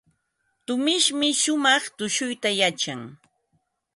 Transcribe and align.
Tumishmi 0.65 1.29
shumaq 1.41 1.83
tushuyta 1.97 2.49
yachan. 2.59 3.01